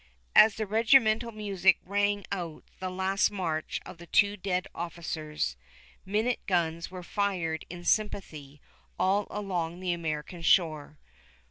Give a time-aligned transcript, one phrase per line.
[0.35, 5.55] As the regimental music rang out the last march of the two dead officers,
[6.07, 8.59] minute guns were fired in sympathy
[8.97, 10.97] all along the American shore.